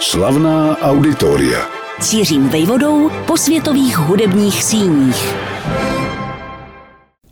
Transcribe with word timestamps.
Slavná 0.00 0.78
auditoria. 0.78 1.68
Cířím 2.00 2.48
vejvodou 2.48 3.10
po 3.26 3.36
světových 3.36 3.98
hudebních 3.98 4.64
síních. 4.64 5.34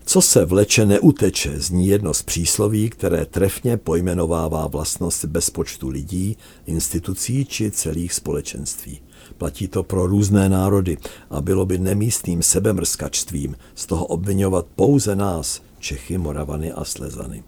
Co 0.04 0.20
se 0.20 0.44
vleče, 0.44 0.86
neuteče, 0.86 1.60
zní 1.60 1.86
jedno 1.86 2.14
z 2.14 2.22
přísloví, 2.22 2.90
které 2.90 3.26
trefně 3.26 3.76
pojmenovává 3.76 4.66
vlastnost 4.66 5.24
bezpočtu 5.24 5.88
lidí, 5.88 6.36
institucí 6.66 7.44
či 7.44 7.70
celých 7.70 8.12
společenství. 8.12 9.00
Platí 9.38 9.68
to 9.68 9.82
pro 9.82 10.06
různé 10.06 10.48
národy 10.48 10.98
a 11.30 11.40
bylo 11.40 11.66
by 11.66 11.78
nemístným 11.78 12.42
sebemrskačstvím 12.42 13.56
z 13.74 13.86
toho 13.86 14.06
obvinovat 14.06 14.66
pouze 14.76 15.16
nás, 15.16 15.62
Čechy, 15.78 16.18
Moravany 16.18 16.72
a 16.72 16.84
Slezany. 16.84 17.42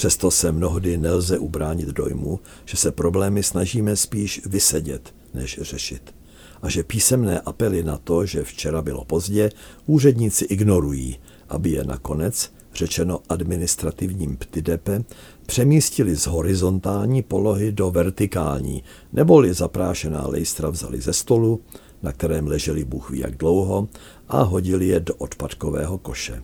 Přesto 0.00 0.30
se 0.30 0.52
mnohdy 0.52 0.98
nelze 0.98 1.38
ubránit 1.38 1.88
dojmu, 1.88 2.40
že 2.64 2.76
se 2.76 2.92
problémy 2.92 3.42
snažíme 3.42 3.96
spíš 3.96 4.40
vysedět, 4.46 5.14
než 5.34 5.58
řešit. 5.62 6.14
A 6.62 6.68
že 6.68 6.82
písemné 6.82 7.40
apely 7.40 7.82
na 7.82 7.98
to, 7.98 8.26
že 8.26 8.42
včera 8.42 8.82
bylo 8.82 9.04
pozdě, 9.04 9.50
úředníci 9.86 10.44
ignorují, 10.44 11.18
aby 11.48 11.70
je 11.70 11.84
nakonec, 11.84 12.52
řečeno 12.74 13.20
administrativním 13.28 14.36
ptidepe, 14.36 15.04
přemístili 15.46 16.16
z 16.16 16.26
horizontální 16.26 17.22
polohy 17.22 17.72
do 17.72 17.90
vertikální, 17.90 18.82
neboli 19.12 19.54
zaprášená 19.54 20.26
lejstra 20.26 20.70
vzali 20.70 21.00
ze 21.00 21.12
stolu, 21.12 21.60
na 22.02 22.12
kterém 22.12 22.46
leželi 22.46 22.84
Bůh 22.84 23.10
ví 23.10 23.18
jak 23.18 23.36
dlouho, 23.36 23.88
a 24.28 24.42
hodili 24.42 24.86
je 24.86 25.00
do 25.00 25.14
odpadkového 25.14 25.98
koše. 25.98 26.42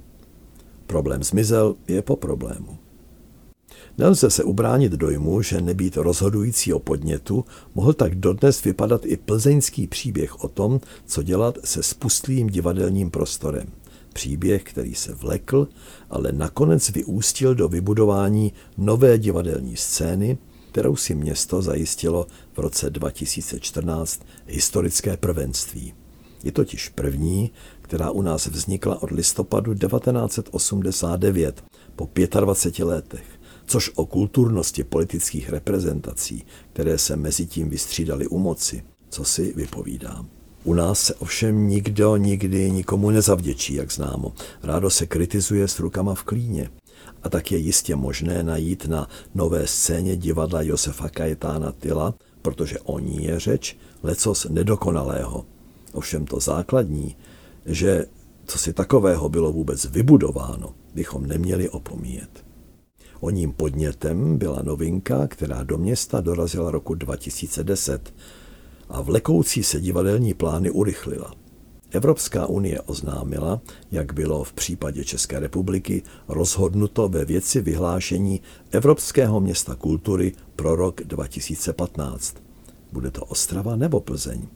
Problém 0.87 1.23
zmizel 1.25 1.75
je 1.89 2.03
po 2.03 2.17
problému. 2.17 2.86
Nelze 3.99 4.31
se 4.31 4.45
ubránit 4.45 4.93
dojmu, 4.93 5.43
že 5.43 5.61
nebýt 5.61 5.97
rozhodujícího 5.97 6.79
podnětu, 6.79 7.45
mohl 7.75 7.93
tak 7.93 8.15
dodnes 8.15 8.65
vypadat 8.65 9.07
i 9.07 9.17
plzeňský 9.17 9.87
příběh 9.87 10.45
o 10.45 10.49
tom, 10.49 10.81
co 11.07 11.23
dělat 11.23 11.59
se 11.65 11.83
spustlým 11.83 12.47
divadelním 12.47 13.11
prostorem. 13.11 13.67
Příběh, 14.13 14.63
který 14.63 14.95
se 14.95 15.15
vlekl, 15.15 15.69
ale 16.11 16.33
nakonec 16.33 16.91
vyústil 16.91 17.55
do 17.55 17.69
vybudování 17.69 18.53
nové 18.79 19.19
divadelní 19.19 19.77
scény, 19.77 20.39
kterou 20.71 20.97
si 20.97 21.15
město 21.15 21.63
zajistilo 21.63 22.27
v 22.53 22.59
roce 22.59 22.91
2014 22.91 24.23
historické 24.47 25.17
prvenství. 25.17 25.95
Je 26.45 26.53
totiž 26.53 26.89
první, 26.89 27.51
která 27.83 28.11
u 28.11 28.23
nás 28.23 28.47
vznikla 28.47 29.03
od 29.03 29.11
listopadu 29.11 29.75
1989, 29.75 31.65
po 31.97 32.09
25 32.41 32.85
letech 32.85 33.36
což 33.67 33.91
o 33.95 34.07
kulturnosti 34.07 34.85
politických 34.85 35.51
reprezentací, 35.51 36.45
které 36.73 36.99
se 36.99 37.17
mezi 37.17 37.47
tím 37.47 37.71
vystřídali 37.71 38.27
u 38.27 38.39
moci, 38.39 38.83
co 39.09 39.25
si 39.25 39.53
vypovídám. 39.57 40.29
U 40.65 40.75
nás 40.75 41.01
se 41.01 41.15
ovšem 41.15 41.69
nikdo 41.69 42.17
nikdy 42.17 42.71
nikomu 42.71 43.11
nezavděčí, 43.11 43.75
jak 43.75 43.93
známo. 43.93 44.33
Rádo 44.63 44.91
se 44.91 45.07
kritizuje 45.07 45.69
s 45.69 45.81
rukama 45.81 46.15
v 46.15 46.23
klíně. 46.23 46.71
A 47.23 47.29
tak 47.29 47.53
je 47.53 47.59
jistě 47.59 47.97
možné 47.97 48.43
najít 48.43 48.87
na 48.87 49.09
nové 49.35 49.67
scéně 49.67 50.17
divadla 50.17 50.63
Josefa 50.63 51.09
Kajetána 51.09 51.73
Tyla, 51.73 52.15
protože 52.43 52.79
o 52.81 52.99
ní 52.99 53.25
je 53.25 53.41
řeč, 53.41 53.77
lecos 54.03 54.47
nedokonalého. 54.51 55.45
Ovšem 55.93 56.27
to 56.27 56.41
základní, 56.41 57.17
že 57.67 58.07
co 58.47 58.59
si 58.59 58.73
takového 58.73 59.29
bylo 59.29 59.53
vůbec 59.53 59.85
vybudováno, 59.85 60.75
bychom 60.95 61.27
neměli 61.27 61.69
opomíjet. 61.69 62.46
O 63.21 63.31
ním 63.31 63.53
podnětem 63.53 64.39
byla 64.39 64.63
novinka, 64.63 65.27
která 65.27 65.63
do 65.63 65.79
města 65.79 66.21
dorazila 66.21 66.71
roku 66.71 66.95
2010 66.95 68.15
a 68.89 69.01
vlekoucí 69.01 69.63
se 69.63 69.81
divadelní 69.81 70.35
plány 70.35 70.71
urychlila. 70.71 71.35
Evropská 71.91 72.47
unie 72.47 72.81
oznámila, 72.81 73.61
jak 73.93 74.13
bylo 74.13 74.45
v 74.45 74.53
případě 74.53 75.05
České 75.05 75.41
republiky 75.41 76.03
rozhodnuto 76.29 77.09
ve 77.09 77.25
věci 77.25 77.61
vyhlášení 77.61 78.41
Evropského 78.71 79.41
města 79.41 79.75
kultury 79.75 80.33
pro 80.57 80.77
rok 80.77 81.01
2015. 81.05 82.37
Bude 82.93 83.11
to 83.11 83.25
Ostrava 83.25 83.77
nebo 83.77 84.01
Plzeň? 84.01 84.47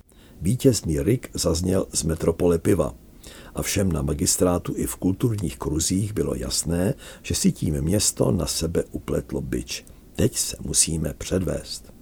Vítězný 0.40 1.00
rik 1.00 1.30
zazněl 1.34 1.86
z 1.92 2.02
metropole 2.02 2.58
piva 2.58 2.94
a 3.54 3.62
všem 3.62 3.92
na 3.92 4.02
magistrátu 4.02 4.74
i 4.76 4.86
v 4.86 4.96
kulturních 4.96 5.58
kruzích 5.58 6.12
bylo 6.12 6.34
jasné, 6.34 6.94
že 7.22 7.34
si 7.34 7.52
tím 7.52 7.80
město 7.80 8.32
na 8.32 8.46
sebe 8.46 8.84
upletlo 8.90 9.40
byč. 9.40 9.84
Teď 10.16 10.36
se 10.36 10.56
musíme 10.60 11.14
předvést. 11.18 11.92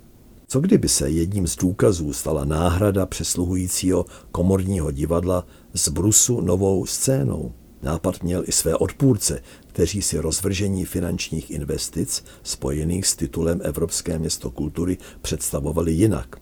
Co 0.47 0.60
kdyby 0.60 0.88
se 0.88 1.10
jedním 1.10 1.47
z 1.47 1.56
důkazů 1.56 2.12
stala 2.12 2.44
náhrada 2.44 3.06
přesluhujícího 3.06 4.06
komorního 4.32 4.91
divadla 4.91 5.47
z 5.75 5.88
Brusu 5.88 6.41
novou 6.41 6.86
scénou? 6.86 7.53
Nápad 7.82 8.22
měl 8.22 8.42
i 8.47 8.53
své 8.53 8.76
odpůrce, 8.76 9.42
kteří 9.66 10.03
si 10.03 10.19
rozvržení 10.19 10.84
finančních 10.84 11.50
investic 11.50 12.25
spojených 12.42 13.06
s 13.06 13.16
titulem 13.16 13.60
Evropské 13.65 14.19
město 14.19 14.50
kultury 14.50 14.98
představovali 15.22 15.92
jinak. 15.92 16.36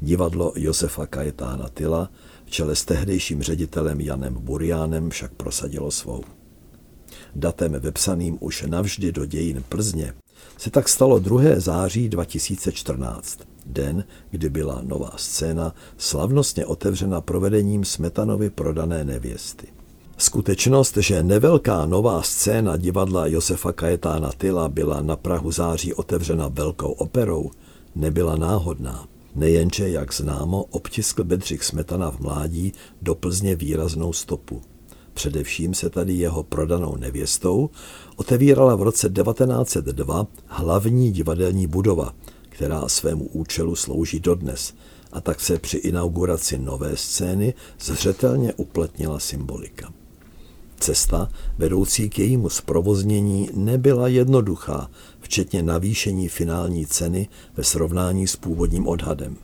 Divadlo 0.00 0.52
Josefa 0.56 1.06
Kajetána 1.06 1.68
Tyla 1.68 2.10
v 2.46 2.50
čele 2.50 2.76
s 2.76 2.84
tehdejším 2.84 3.42
ředitelem 3.42 4.00
Janem 4.00 4.34
Buriánem 4.34 5.10
však 5.10 5.32
prosadilo 5.32 5.90
svou. 5.90 6.24
Datem 7.34 7.72
vepsaným 7.72 8.38
už 8.40 8.62
navždy 8.62 9.12
do 9.12 9.26
dějin 9.26 9.64
Plzně 9.68 10.14
se 10.58 10.70
tak 10.70 10.88
stalo 10.88 11.18
2. 11.18 11.40
září 11.56 12.08
2014, 12.08 13.40
den, 13.66 14.04
kdy 14.30 14.50
byla 14.50 14.80
nová 14.82 15.12
scéna 15.16 15.74
slavnostně 15.96 16.66
otevřena 16.66 17.20
provedením 17.20 17.84
Smetanovy 17.84 18.50
prodané 18.50 19.04
nevěsty. 19.04 19.66
Skutečnost, 20.18 20.96
že 20.96 21.22
nevelká 21.22 21.86
nová 21.86 22.22
scéna 22.22 22.76
divadla 22.76 23.26
Josefa 23.26 23.72
Kajetána 23.72 24.30
Tyla 24.38 24.68
byla 24.68 25.02
na 25.02 25.16
Prahu 25.16 25.50
září 25.50 25.94
otevřena 25.94 26.48
velkou 26.48 26.90
operou, 26.90 27.50
nebyla 27.94 28.36
náhodná. 28.36 29.06
Nejenže, 29.36 29.88
jak 29.88 30.14
známo, 30.14 30.64
obtiskl 30.64 31.24
Bedřich 31.24 31.64
Smetana 31.64 32.10
v 32.10 32.20
mládí 32.20 32.72
do 33.02 33.14
Plzně 33.14 33.56
výraznou 33.56 34.12
stopu. 34.12 34.62
Především 35.14 35.74
se 35.74 35.90
tady 35.90 36.12
jeho 36.12 36.42
prodanou 36.42 36.96
nevěstou 36.96 37.70
otevírala 38.16 38.76
v 38.76 38.82
roce 38.82 39.10
1902 39.10 40.26
hlavní 40.46 41.12
divadelní 41.12 41.66
budova, 41.66 42.14
která 42.48 42.88
svému 42.88 43.24
účelu 43.24 43.76
slouží 43.76 44.20
dodnes, 44.20 44.74
a 45.12 45.20
tak 45.20 45.40
se 45.40 45.58
při 45.58 45.76
inauguraci 45.76 46.58
nové 46.58 46.96
scény 46.96 47.54
zřetelně 47.80 48.54
upletnila 48.54 49.18
symbolika. 49.18 49.92
Cesta 50.80 51.28
vedoucí 51.58 52.08
k 52.10 52.18
jejímu 52.18 52.48
zprovoznění 52.48 53.50
nebyla 53.54 54.08
jednoduchá, 54.08 54.90
včetně 55.20 55.62
navýšení 55.62 56.28
finální 56.28 56.86
ceny 56.86 57.28
ve 57.56 57.64
srovnání 57.64 58.26
s 58.26 58.36
původním 58.36 58.88
odhadem. 58.88 59.36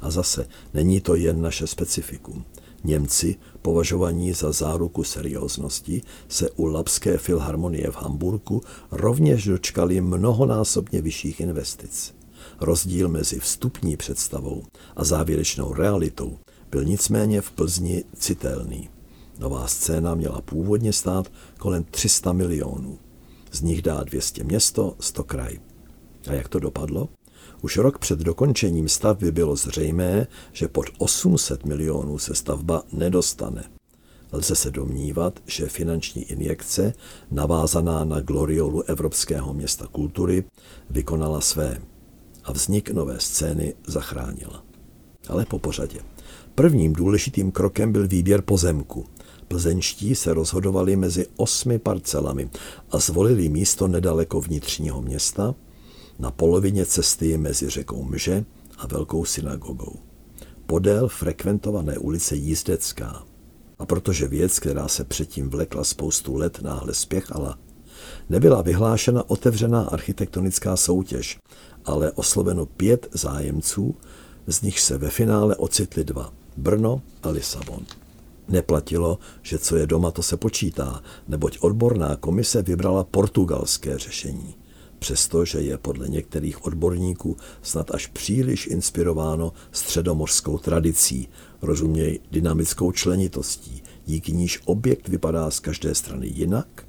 A 0.00 0.10
zase 0.10 0.46
není 0.74 1.00
to 1.00 1.14
jen 1.14 1.42
naše 1.42 1.66
specifikum. 1.66 2.44
Němci, 2.84 3.36
považovaní 3.62 4.32
za 4.32 4.52
záruku 4.52 5.04
serióznosti, 5.04 6.02
se 6.28 6.50
u 6.50 6.64
Lapské 6.64 7.18
filharmonie 7.18 7.90
v 7.90 7.96
Hamburku 7.96 8.62
rovněž 8.90 9.44
dočkali 9.44 10.00
mnohonásobně 10.00 11.02
vyšších 11.02 11.40
investic. 11.40 12.14
Rozdíl 12.60 13.08
mezi 13.08 13.40
vstupní 13.40 13.96
představou 13.96 14.62
a 14.96 15.04
závěrečnou 15.04 15.72
realitou 15.74 16.38
byl 16.70 16.84
nicméně 16.84 17.40
v 17.40 17.50
Plzni 17.50 18.04
citelný. 18.18 18.88
Nová 19.40 19.66
scéna 19.66 20.14
měla 20.14 20.40
původně 20.40 20.92
stát 20.92 21.32
kolem 21.58 21.84
300 21.84 22.32
milionů. 22.32 22.98
Z 23.52 23.62
nich 23.62 23.82
dá 23.82 24.04
200 24.04 24.44
město, 24.44 24.96
100 25.00 25.24
kraj. 25.24 25.58
A 26.28 26.32
jak 26.32 26.48
to 26.48 26.58
dopadlo? 26.58 27.08
Už 27.62 27.76
rok 27.76 27.98
před 27.98 28.18
dokončením 28.18 28.88
stavby 28.88 29.32
bylo 29.32 29.56
zřejmé, 29.56 30.26
že 30.52 30.68
pod 30.68 30.86
800 30.98 31.64
milionů 31.64 32.18
se 32.18 32.34
stavba 32.34 32.82
nedostane. 32.92 33.64
Lze 34.32 34.56
se 34.56 34.70
domnívat, 34.70 35.40
že 35.46 35.66
finanční 35.66 36.22
injekce, 36.22 36.92
navázaná 37.30 38.04
na 38.04 38.20
gloriolu 38.20 38.82
Evropského 38.82 39.54
města 39.54 39.86
kultury, 39.86 40.44
vykonala 40.90 41.40
své 41.40 41.78
a 42.44 42.52
vznik 42.52 42.90
nové 42.90 43.20
scény 43.20 43.74
zachránila. 43.86 44.64
Ale 45.28 45.44
po 45.44 45.58
pořadě. 45.58 46.00
Prvním 46.54 46.92
důležitým 46.92 47.52
krokem 47.52 47.92
byl 47.92 48.08
výběr 48.08 48.42
pozemku– 48.42 49.06
Plzeňští 49.50 50.14
se 50.14 50.34
rozhodovali 50.34 50.96
mezi 50.96 51.26
osmi 51.36 51.78
parcelami 51.78 52.50
a 52.90 52.98
zvolili 52.98 53.48
místo 53.48 53.88
nedaleko 53.88 54.40
vnitřního 54.40 55.02
města, 55.02 55.54
na 56.18 56.30
polovině 56.30 56.86
cesty 56.86 57.38
mezi 57.38 57.70
řekou 57.70 58.04
Mže 58.04 58.44
a 58.78 58.86
Velkou 58.86 59.24
synagogou. 59.24 59.96
Podél 60.66 61.08
frekventované 61.08 61.98
ulice 61.98 62.36
Jízdecká. 62.36 63.24
A 63.78 63.86
protože 63.86 64.28
věc, 64.28 64.58
která 64.58 64.88
se 64.88 65.04
předtím 65.04 65.50
vlekla 65.50 65.84
spoustu 65.84 66.36
let, 66.36 66.58
náhle 66.62 66.94
spěchala, 66.94 67.58
nebyla 68.28 68.62
vyhlášena 68.62 69.30
otevřená 69.30 69.82
architektonická 69.82 70.76
soutěž, 70.76 71.38
ale 71.84 72.12
osloveno 72.12 72.66
pět 72.66 73.08
zájemců, 73.12 73.94
z 74.46 74.62
nich 74.62 74.80
se 74.80 74.98
ve 74.98 75.10
finále 75.10 75.56
ocitly 75.56 76.04
dva, 76.04 76.32
Brno 76.56 77.02
a 77.22 77.28
Lisabon. 77.30 77.86
Neplatilo, 78.50 79.18
že 79.42 79.58
co 79.58 79.76
je 79.76 79.86
doma, 79.86 80.10
to 80.10 80.22
se 80.22 80.36
počítá, 80.36 81.02
neboť 81.28 81.58
odborná 81.60 82.16
komise 82.16 82.62
vybrala 82.62 83.04
portugalské 83.04 83.98
řešení 83.98 84.54
přestože 85.00 85.60
je 85.60 85.78
podle 85.78 86.08
některých 86.08 86.64
odborníků 86.64 87.36
snad 87.62 87.94
až 87.94 88.06
příliš 88.06 88.66
inspirováno 88.66 89.52
středomořskou 89.72 90.58
tradicí, 90.58 91.28
rozuměj 91.62 92.20
dynamickou 92.30 92.92
členitostí, 92.92 93.82
díky 94.06 94.32
níž 94.32 94.60
objekt 94.64 95.08
vypadá 95.08 95.50
z 95.50 95.60
každé 95.60 95.94
strany 95.94 96.26
jinak 96.26 96.86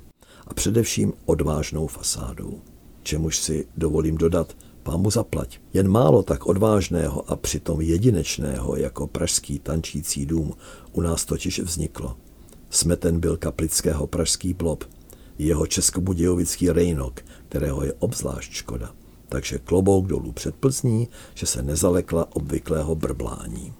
a 0.48 0.54
především 0.54 1.14
odvážnou 1.26 1.88
fasádou. 1.88 2.62
Čemuž 3.04 3.38
si 3.38 3.68
dovolím 3.78 4.18
dodat, 4.18 4.58
pámu 4.84 5.12
zaplať. 5.12 5.60
Jen 5.74 5.88
málo 5.88 6.24
tak 6.24 6.46
odvážného 6.46 7.32
a 7.32 7.36
přitom 7.36 7.82
jedinečného 7.82 8.76
jako 8.76 9.08
pražský 9.08 9.60
tančící 9.60 10.26
dům 10.26 10.54
u 10.92 11.02
nás 11.02 11.26
totiž 11.26 11.60
vzniklo. 11.60 12.18
Smeten 12.70 13.20
byl 13.20 13.38
kaplického 13.38 14.08
pražský 14.08 14.54
blob, 14.54 14.84
jeho 15.38 15.68
českobudějovický 15.68 16.70
rejnok, 16.70 17.22
kterého 17.50 17.84
je 17.84 17.94
obzvlášť 17.94 18.52
škoda. 18.52 18.92
Takže 19.30 19.60
klobouk 19.60 20.08
dolů 20.08 20.32
před 20.32 20.56
Plzní, 20.56 21.08
že 21.34 21.46
se 21.46 21.62
nezalekla 21.62 22.36
obvyklého 22.36 22.96
brblání. 22.96 23.74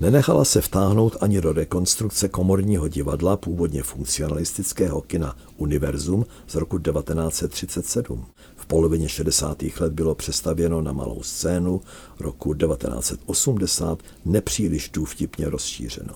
Nenechala 0.00 0.44
se 0.44 0.60
vtáhnout 0.60 1.16
ani 1.20 1.40
do 1.40 1.52
rekonstrukce 1.52 2.28
komorního 2.28 2.88
divadla 2.88 3.36
původně 3.36 3.82
funkcionalistického 3.82 5.00
kina 5.00 5.36
Univerzum 5.56 6.26
z 6.46 6.54
roku 6.54 6.78
1937. 6.78 8.26
V 8.56 8.66
polovině 8.66 9.08
60. 9.08 9.62
let 9.80 9.92
bylo 9.92 10.14
přestavěno 10.14 10.80
na 10.80 10.92
malou 10.92 11.22
scénu, 11.22 11.80
roku 12.20 12.54
1980 12.54 14.02
nepříliš 14.24 14.90
důvtipně 14.92 15.50
rozšířeno. 15.50 16.14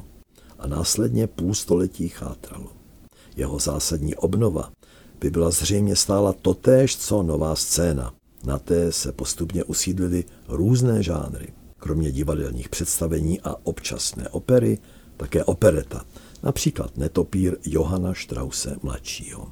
A 0.58 0.66
následně 0.66 1.26
půl 1.26 1.54
století 1.54 2.08
chátralo. 2.08 2.66
Jeho 3.36 3.58
zásadní 3.58 4.14
obnova 4.14 4.70
by 5.20 5.30
byla 5.30 5.50
zřejmě 5.50 5.96
stála 5.96 6.32
totéž, 6.32 6.96
co 6.96 7.22
nová 7.22 7.56
scéna. 7.56 8.12
Na 8.44 8.58
té 8.58 8.92
se 8.92 9.12
postupně 9.12 9.64
usídlily 9.64 10.24
různé 10.48 11.02
žánry. 11.02 11.59
Kromě 11.80 12.12
divadelních 12.12 12.68
představení 12.68 13.40
a 13.40 13.56
občasné 13.62 14.28
opery, 14.28 14.78
také 15.16 15.44
opereta, 15.44 16.04
například 16.42 16.96
Netopír 16.96 17.56
Johana 17.64 18.14
Strause 18.14 18.76
mladšího. 18.82 19.48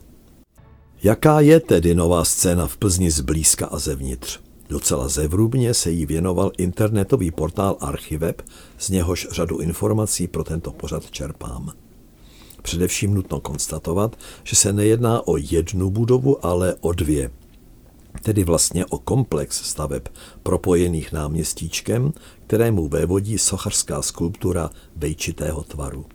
Jaká 1.03 1.41
je 1.41 1.61
tedy 1.61 1.95
nová 1.95 2.25
scéna 2.25 2.67
v 2.67 2.77
Plzni 2.77 3.11
zblízka 3.11 3.67
a 3.67 3.79
zevnitř? 3.79 4.41
Docela 4.69 5.09
zevrubně 5.09 5.75
se 5.75 5.91
jí 5.91 6.07
věnoval 6.07 6.51
internetový 6.59 7.31
portál 7.31 7.77
Archiveb, 7.81 8.43
z 8.79 8.91
něhož 8.91 9.29
řadu 9.31 9.59
informací 9.59 10.27
pro 10.27 10.45
tento 10.45 10.71
pořad 10.71 11.11
čerpám. 11.11 11.73
Především 12.63 13.15
nutno 13.15 13.41
konstatovat, 13.41 14.17
že 14.45 14.57
se 14.57 14.73
nejedná 14.73 15.29
o 15.29 15.37
jednu 15.37 15.91
budovu, 15.91 16.47
ale 16.47 16.75
o 16.81 16.93
dvě. 16.93 17.31
Tedy 18.23 18.45
vlastně 18.45 18.87
o 18.87 18.99
komplex 18.99 19.63
staveb 19.63 20.09
propojených 20.43 21.13
náměstíčkem, 21.13 22.13
kterému 22.47 22.89
vévodí 22.89 23.39
sochařská 23.39 24.03
skulptura 24.03 24.71
vejčitého 24.97 25.63
tvaru. 25.63 26.07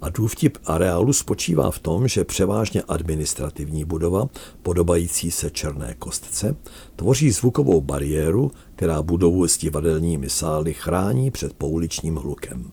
A 0.00 0.08
důvtip 0.08 0.58
areálu 0.64 1.12
spočívá 1.12 1.70
v 1.70 1.78
tom, 1.78 2.08
že 2.08 2.24
převážně 2.24 2.82
administrativní 2.82 3.84
budova, 3.84 4.28
podobající 4.62 5.30
se 5.30 5.50
černé 5.50 5.94
kostce, 5.98 6.56
tvoří 6.96 7.30
zvukovou 7.30 7.80
bariéru, 7.80 8.50
která 8.76 9.02
budovu 9.02 9.48
s 9.48 9.58
divadelními 9.58 10.30
sály 10.30 10.74
chrání 10.74 11.30
před 11.30 11.52
pouličním 11.52 12.16
hlukem. 12.16 12.70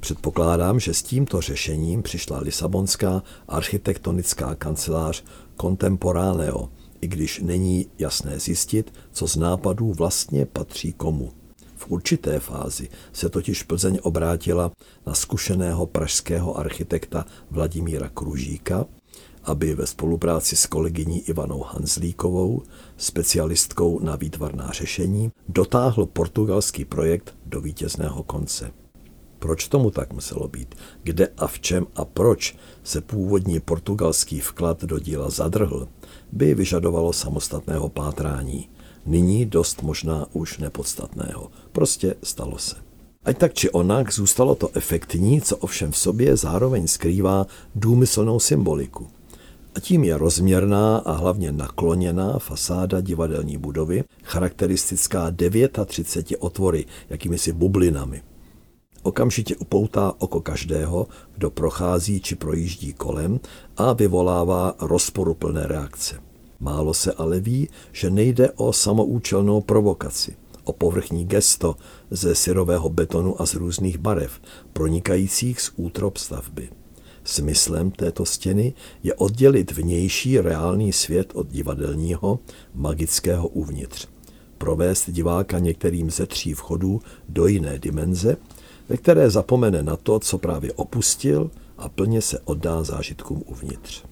Předpokládám, 0.00 0.80
že 0.80 0.94
s 0.94 1.02
tímto 1.02 1.40
řešením 1.40 2.02
přišla 2.02 2.38
Lisabonská 2.38 3.22
architektonická 3.48 4.54
kancelář 4.54 5.24
Contemporaneo, 5.60 6.68
i 7.00 7.08
když 7.08 7.40
není 7.40 7.86
jasné 7.98 8.38
zjistit, 8.38 8.92
co 9.12 9.28
z 9.28 9.36
nápadů 9.36 9.92
vlastně 9.92 10.46
patří 10.46 10.92
komu. 10.92 11.32
V 11.76 11.90
určité 11.90 12.40
fázi 12.40 12.88
se 13.12 13.28
totiž 13.28 13.62
Plzeň 13.62 13.98
obrátila 14.02 14.72
na 15.06 15.14
zkušeného 15.14 15.86
pražského 15.86 16.58
architekta 16.58 17.26
Vladimíra 17.50 18.08
Kružíka, 18.08 18.86
aby 19.44 19.74
ve 19.74 19.86
spolupráci 19.86 20.56
s 20.56 20.66
kolegyní 20.66 21.20
Ivanou 21.20 21.62
Hanzlíkovou, 21.62 22.62
specialistkou 22.96 24.00
na 24.00 24.16
výtvarná 24.16 24.70
řešení, 24.72 25.30
dotáhl 25.48 26.06
portugalský 26.06 26.84
projekt 26.84 27.36
do 27.46 27.60
vítězného 27.60 28.22
konce. 28.22 28.70
Proč 29.38 29.68
tomu 29.68 29.90
tak 29.90 30.12
muselo 30.12 30.48
být? 30.48 30.74
Kde 31.02 31.28
a 31.36 31.46
v 31.46 31.60
čem 31.60 31.86
a 31.94 32.04
proč 32.04 32.56
se 32.82 33.00
původní 33.00 33.60
portugalský 33.60 34.40
vklad 34.40 34.84
do 34.84 34.98
díla 34.98 35.30
zadrhl, 35.30 35.88
by 36.32 36.54
vyžadovalo 36.54 37.12
samostatného 37.12 37.88
pátrání. 37.88 38.68
Nyní 39.06 39.46
dost 39.46 39.82
možná 39.82 40.26
už 40.32 40.58
nepodstatného. 40.58 41.50
Prostě 41.72 42.14
stalo 42.22 42.58
se. 42.58 42.76
Ať 43.24 43.38
tak 43.38 43.54
či 43.54 43.70
onak 43.70 44.12
zůstalo 44.12 44.54
to 44.54 44.70
efektní, 44.74 45.40
co 45.40 45.56
ovšem 45.56 45.92
v 45.92 45.98
sobě 45.98 46.36
zároveň 46.36 46.86
skrývá 46.86 47.46
důmyslnou 47.74 48.40
symboliku. 48.40 49.06
A 49.74 49.80
tím 49.80 50.04
je 50.04 50.18
rozměrná 50.18 50.98
a 50.98 51.12
hlavně 51.12 51.52
nakloněná 51.52 52.38
fasáda 52.38 53.00
divadelní 53.00 53.56
budovy, 53.56 54.04
charakteristická 54.22 55.30
39 55.86 56.38
otvory, 56.38 56.86
jakými 57.10 57.38
si 57.38 57.52
bublinami. 57.52 58.22
Okamžitě 59.08 59.56
upoutá 59.56 60.12
oko 60.18 60.40
každého, 60.40 61.06
kdo 61.34 61.50
prochází 61.50 62.20
či 62.20 62.34
projíždí 62.34 62.92
kolem 62.92 63.40
a 63.76 63.92
vyvolává 63.92 64.74
rozporuplné 64.80 65.66
reakce. 65.66 66.20
Málo 66.60 66.94
se 66.94 67.12
ale 67.12 67.40
ví, 67.40 67.68
že 67.92 68.10
nejde 68.10 68.50
o 68.50 68.72
samoučelnou 68.72 69.60
provokaci, 69.60 70.36
o 70.64 70.72
povrchní 70.72 71.24
gesto 71.24 71.76
ze 72.10 72.34
syrového 72.34 72.88
betonu 72.88 73.42
a 73.42 73.46
z 73.46 73.54
různých 73.54 73.98
barev, 73.98 74.40
pronikajících 74.72 75.60
z 75.60 75.72
útrop 75.76 76.16
stavby. 76.16 76.68
Smyslem 77.24 77.90
této 77.90 78.26
stěny 78.26 78.74
je 79.02 79.14
oddělit 79.14 79.72
vnější 79.72 80.40
reálný 80.40 80.92
svět 80.92 81.32
od 81.34 81.48
divadelního, 81.48 82.38
magického 82.74 83.48
uvnitř. 83.48 84.08
Provést 84.58 85.10
diváka 85.10 85.58
některým 85.58 86.10
ze 86.10 86.26
tří 86.26 86.54
vchodů 86.54 87.00
do 87.28 87.46
jiné 87.46 87.78
dimenze 87.78 88.36
ve 88.88 88.96
které 88.96 89.30
zapomene 89.30 89.82
na 89.82 89.96
to, 89.96 90.18
co 90.18 90.38
právě 90.38 90.72
opustil 90.72 91.50
a 91.78 91.88
plně 91.88 92.22
se 92.22 92.38
oddá 92.44 92.82
zážitkům 92.82 93.42
uvnitř. 93.46 94.04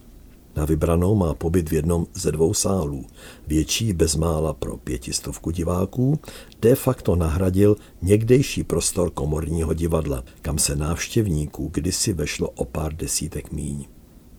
Na 0.57 0.65
vybranou 0.65 1.15
má 1.15 1.35
pobyt 1.35 1.71
v 1.71 1.73
jednom 1.73 2.07
ze 2.15 2.33
dvou 2.33 2.55
sálů, 2.55 3.05
větší 3.47 3.93
bezmála 3.93 4.53
pro 4.53 4.77
pětistovku 4.77 5.51
diváků, 5.51 6.19
de 6.61 6.75
facto 6.75 7.17
nahradil 7.17 7.77
někdejší 8.03 8.65
prostor 8.65 9.11
komorního 9.11 9.75
divadla, 9.75 10.25
kam 10.43 10.59
se 10.59 10.77
návštěvníků 10.77 11.71
kdysi 11.73 12.13
vešlo 12.13 12.51
o 12.51 12.65
pár 12.65 12.95
desítek 12.95 13.53
míň. 13.53 13.87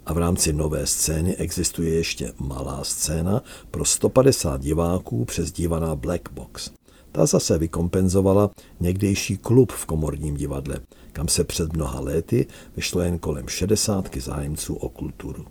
A 0.06 0.14
v 0.14 0.18
rámci 0.18 0.54
nové 0.54 0.86
scény 0.86 1.36
existuje 1.36 1.94
ještě 1.94 2.34
malá 2.40 2.84
scéna 2.84 3.44
pro 3.72 3.86
150 3.86 4.62
diváků 4.62 5.26
přes 5.26 5.52
dívaná 5.52 5.96
Black 5.96 6.30
Box. 6.32 6.77
Ta 7.18 7.26
zase 7.26 7.58
vykompenzovala 7.58 8.52
někdejší 8.80 9.38
klub 9.38 9.72
v 9.72 9.86
komorním 9.86 10.38
divadle, 10.38 10.80
kam 11.14 11.28
se 11.28 11.44
před 11.44 11.74
mnoha 11.74 12.00
léty 12.00 12.48
vyšlo 12.76 13.02
jen 13.02 13.20
kolem 13.20 13.48
šedesátky 13.48 14.22
zájemců 14.22 14.76
o 14.76 14.90
kulturu. 14.90 15.46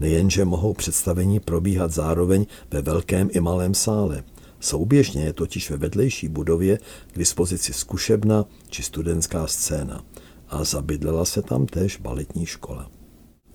Nejenže 0.00 0.44
mohou 0.44 0.72
představení 0.72 1.40
probíhat 1.40 1.92
zároveň 1.92 2.46
ve 2.70 2.82
velkém 2.82 3.28
i 3.32 3.40
malém 3.40 3.74
sále. 3.74 4.24
Souběžně 4.60 5.24
je 5.24 5.32
totiž 5.32 5.70
ve 5.70 5.76
vedlejší 5.76 6.28
budově 6.28 6.78
k 7.12 7.18
dispozici 7.18 7.72
zkušebna 7.72 8.44
či 8.68 8.82
studentská 8.82 9.46
scéna 9.46 10.04
a 10.48 10.64
zabydlela 10.64 11.24
se 11.24 11.42
tam 11.42 11.66
též 11.66 11.96
baletní 11.96 12.46
škola. 12.46 12.90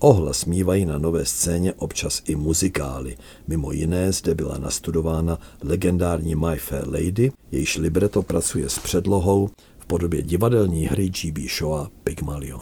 Ohlas 0.02 0.44
mývají 0.44 0.84
na 0.84 0.98
nové 0.98 1.24
scéně 1.24 1.72
občas 1.72 2.22
i 2.26 2.36
muzikály. 2.36 3.16
Mimo 3.48 3.72
jiné 3.72 4.12
zde 4.12 4.34
byla 4.34 4.58
nastudována 4.58 5.38
legendární 5.62 6.34
My 6.34 6.56
Fair 6.56 6.88
Lady, 6.88 7.32
jejíž 7.50 7.78
libreto 7.78 8.22
pracuje 8.22 8.68
s 8.68 8.78
předlohou 8.78 9.50
v 9.78 9.86
podobě 9.86 10.22
divadelní 10.22 10.86
hry 10.86 11.08
G.B. 11.08 11.42
Shaw 11.48 11.86
Pygmalion. 12.04 12.60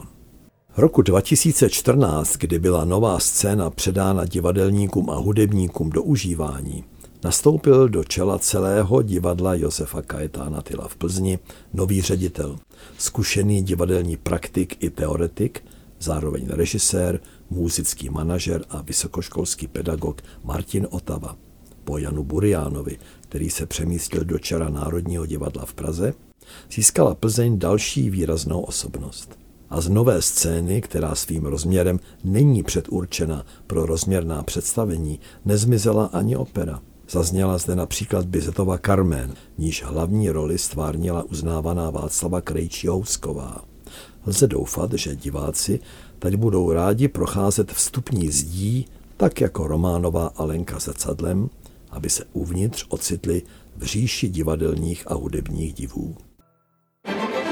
Roku 0.76 1.02
2014, 1.02 2.36
kdy 2.36 2.58
byla 2.58 2.84
nová 2.84 3.18
scéna 3.18 3.70
předána 3.70 4.24
divadelníkům 4.24 5.10
a 5.10 5.14
hudebníkům 5.14 5.90
do 5.90 6.02
užívání, 6.02 6.84
nastoupil 7.24 7.88
do 7.88 8.04
čela 8.04 8.38
celého 8.38 9.02
divadla 9.02 9.54
Josefa 9.54 10.02
Kajetána 10.02 10.62
Tyla 10.62 10.88
v 10.88 10.96
Plzni 10.96 11.38
nový 11.74 12.02
ředitel, 12.02 12.56
zkušený 12.98 13.62
divadelní 13.62 14.16
praktik 14.16 14.84
i 14.84 14.90
teoretik, 14.90 15.62
zároveň 16.00 16.46
režisér, 16.48 17.20
muzický 17.50 18.10
manažer 18.10 18.64
a 18.70 18.82
vysokoškolský 18.82 19.68
pedagog 19.68 20.22
Martin 20.44 20.86
Otava. 20.90 21.36
Po 21.84 21.98
Janu 21.98 22.24
Buriánovi, 22.24 22.98
který 23.20 23.50
se 23.50 23.66
přemístil 23.66 24.24
do 24.24 24.38
čera 24.38 24.68
Národního 24.68 25.26
divadla 25.26 25.64
v 25.64 25.74
Praze, 25.74 26.14
získala 26.72 27.14
Plzeň 27.14 27.58
další 27.58 28.10
výraznou 28.10 28.60
osobnost. 28.60 29.38
A 29.70 29.80
z 29.80 29.88
nové 29.88 30.22
scény, 30.22 30.80
která 30.80 31.14
svým 31.14 31.44
rozměrem 31.44 32.00
není 32.24 32.62
předurčena 32.62 33.46
pro 33.66 33.86
rozměrná 33.86 34.42
představení, 34.42 35.20
nezmizela 35.44 36.04
ani 36.04 36.36
opera. 36.36 36.80
Zazněla 37.10 37.58
zde 37.58 37.76
například 37.76 38.26
Bizetova 38.26 38.78
Carmen, 38.78 39.34
níž 39.58 39.84
hlavní 39.84 40.30
roli 40.30 40.58
stvárnila 40.58 41.22
uznávaná 41.22 41.90
Václava 41.90 42.40
Krejčí 42.40 42.86
Housková. 42.86 43.69
Lze 44.26 44.46
doufat, 44.46 44.92
že 44.92 45.16
diváci 45.16 45.80
tady 46.18 46.36
budou 46.36 46.72
rádi 46.72 47.08
procházet 47.08 47.72
vstupní 47.72 48.30
zdí, 48.30 48.86
tak 49.16 49.40
jako 49.40 49.66
románová 49.66 50.32
Alenka 50.36 50.78
zrcadlem, 50.78 51.50
aby 51.90 52.10
se 52.10 52.24
uvnitř 52.32 52.86
ocitli 52.88 53.42
v 53.76 53.82
říši 53.82 54.28
divadelních 54.28 55.10
a 55.10 55.14
hudebních 55.14 55.74
divů. 55.74 56.16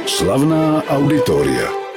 Slavná 0.06 0.82
auditoria. 0.84 1.87